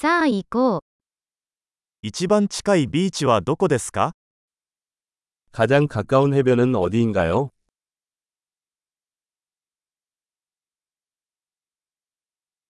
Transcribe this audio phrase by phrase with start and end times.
[0.00, 0.81] さあ行こう。
[2.01, 4.13] 一番近いビーチはどこですか
[5.51, 7.51] 가장 가까운 해변은 어디인가요?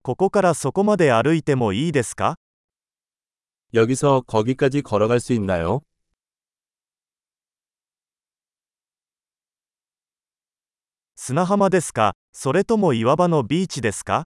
[0.02, 2.36] ここからそこまで歩いてもいいですか
[3.74, 5.84] 여기서 거기까지 걸어갈 수 있나요?
[11.16, 14.26] 砂浜ですかそれとも岩場のビーチですか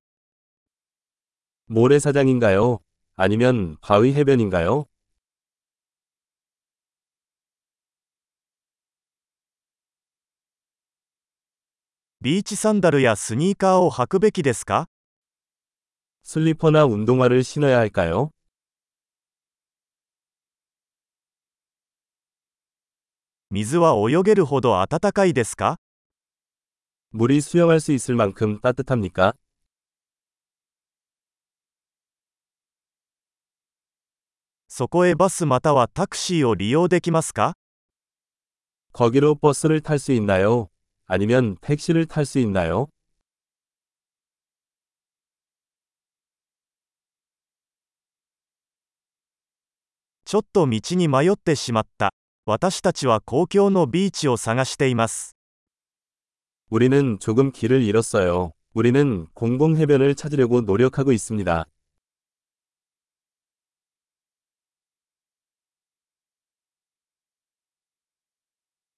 [1.68, 2.80] 모래사장인가요?
[3.18, 4.86] 아니면 바위 해변인가요?
[12.22, 14.86] 비치 산다르야 스니커를 履くべきですか?
[16.24, 18.32] 슬리퍼나 운동화를 신어야 할까요?
[23.50, 25.78] 물은泳げるほど暖かいですか?
[27.12, 29.34] 물이 수영할 수 있을 만큼 따뜻합니까?
[34.75, 37.55] そこへバスまたはタクシーを利用できますか
[38.93, 40.69] 거기로 버스를 탈 수 있나요?
[41.07, 42.89] 아니면 택시를 탈 수 있나요?
[50.25, 52.13] ちょっと道に迷ってしまった。
[52.47, 55.35] 私たちは公共のビーチを探しています。
[56.71, 58.53] 우리는 조금 길을 잃었어요.
[58.75, 61.67] 우리는 공공 해변을 찾으려고 노력하고 있습니다.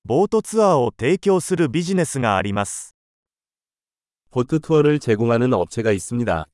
[0.06, 2.92] 보트 투어를 提供するビジネスがあります.
[4.30, 6.51] 보트 투어를 제공하는 업체가 있습니다.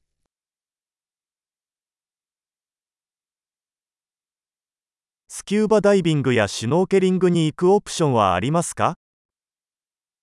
[5.47, 8.95] キューバダイビングやシュノーケリングに行くオプションはありますか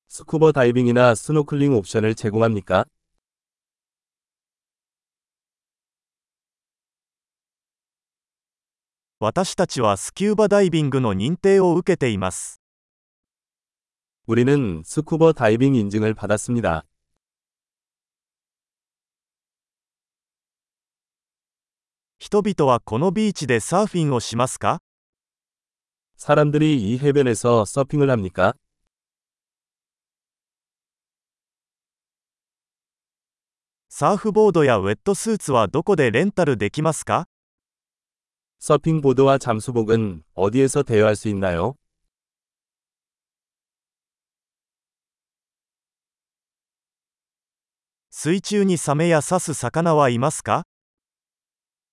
[0.09, 2.87] 스쿠버 다이빙이나 스노클링 옵션을 제공합니까?
[9.19, 12.61] 私たちはスキューバダイビングの認定を受けています。
[14.27, 16.85] 우리는 스쿠버 다이빙 인증을 받았습니다.
[22.19, 24.81] 人々はこのビーチでサーフィンをしますか
[26.18, 28.54] 사람들이 이 해변에서 서핑을 합니까?
[33.90, 37.26] 사프보드와 웨ットスーツは どこで 렌탈できますか?
[38.60, 41.76] 서핑 보드와 잠수복은 어디에서 대여할 수 있나요?
[48.10, 50.64] 수중に 사메야 사스 사카나와 いますか?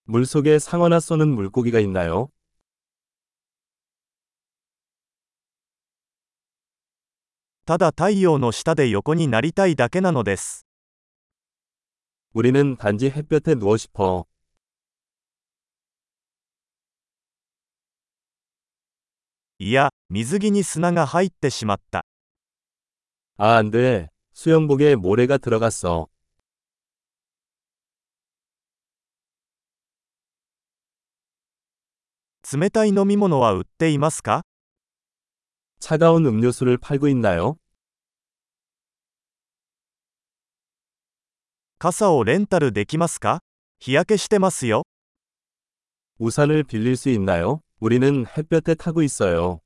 [0.04, 2.28] 물속에 상어나 쏘는 물고기가 있나요?
[7.65, 10.65] ただ太陽の下で横になりたいだけなのです。
[12.33, 14.25] 우리는 단지 햇볕에 누워 싶어.
[19.59, 22.05] いや、水着に砂が入ってしまった。
[23.37, 24.09] 아, 안 돼.
[24.33, 26.09] 수영복에 모래가 들어갔어.
[32.49, 34.43] 冷たい飲み物は売っていますか
[35.81, 37.57] 차가운 음료수를 팔고 있나요?
[41.79, 43.39] 傘をレンタルできますか
[43.79, 44.83] 日焼けしてますよ。
[46.19, 47.61] 우산을 빌릴 수 있나요?
[47.79, 49.61] 우리는 햇볕에 타고 있어요.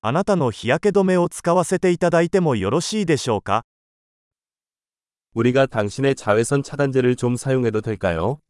[0.00, 3.64] あなたの日焼け止めを使わせていただいてもよろしいでしょうか
[5.34, 8.40] 우리가 당신의 자외선 차단제를 좀 사용해도 될까요?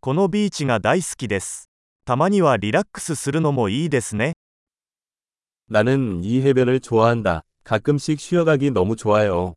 [0.00, 1.70] このビーチが大好きです。
[2.04, 4.34] たまにはリラックスするのもいいですね。
[5.70, 7.42] 나는 이 해변을 좋아한다.
[7.64, 9.54] 가끔씩 쉬어가기 너무 좋아요.